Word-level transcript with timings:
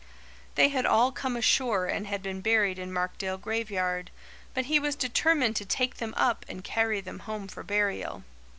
They 0.55 0.69
had 0.69 0.87
all 0.87 1.11
come 1.11 1.35
ashore 1.35 1.85
and 1.85 2.07
had 2.07 2.23
been 2.23 2.41
buried 2.41 2.79
in 2.79 2.91
Markdale 2.91 3.37
graveyard; 3.37 4.09
but 4.55 4.65
he 4.65 4.79
was 4.79 4.95
determined 4.95 5.55
to 5.57 5.65
take 5.65 5.97
them 5.97 6.15
up 6.17 6.43
and 6.49 6.63
carry 6.63 7.01
them 7.01 7.19
home 7.19 7.47
for 7.47 7.61
burial. 7.61 8.23